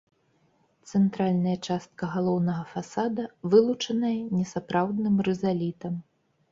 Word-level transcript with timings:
Цэнтральная 0.91 1.53
частка 1.67 2.03
галоўнага 2.15 2.63
фасада 2.73 3.29
вылучаная 3.53 4.19
несапраўдным 4.41 5.15
рызалітам. 5.31 5.93